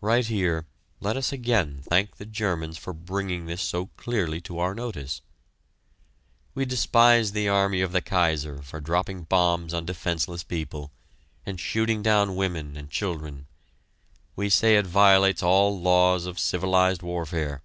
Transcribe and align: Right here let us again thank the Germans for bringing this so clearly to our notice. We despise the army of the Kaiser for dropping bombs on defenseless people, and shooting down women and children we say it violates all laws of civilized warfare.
Right 0.00 0.24
here 0.26 0.64
let 1.00 1.18
us 1.18 1.32
again 1.34 1.82
thank 1.82 2.16
the 2.16 2.24
Germans 2.24 2.78
for 2.78 2.94
bringing 2.94 3.44
this 3.44 3.60
so 3.60 3.88
clearly 3.98 4.40
to 4.40 4.58
our 4.58 4.74
notice. 4.74 5.20
We 6.54 6.64
despise 6.64 7.32
the 7.32 7.50
army 7.50 7.82
of 7.82 7.92
the 7.92 8.00
Kaiser 8.00 8.62
for 8.62 8.80
dropping 8.80 9.24
bombs 9.24 9.74
on 9.74 9.84
defenseless 9.84 10.44
people, 10.44 10.92
and 11.44 11.60
shooting 11.60 12.02
down 12.02 12.36
women 12.36 12.74
and 12.74 12.88
children 12.88 13.48
we 14.34 14.48
say 14.48 14.76
it 14.76 14.86
violates 14.86 15.42
all 15.42 15.78
laws 15.78 16.24
of 16.24 16.38
civilized 16.38 17.02
warfare. 17.02 17.62